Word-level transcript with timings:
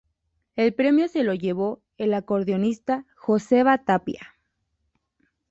El 0.55 0.73
premio 0.73 1.07
se 1.07 1.23
lo 1.23 1.35
llevó 1.35 1.83
el 1.97 2.15
acordeonista 2.15 3.05
Joseba 3.17 3.77
Tapia. 3.83 4.33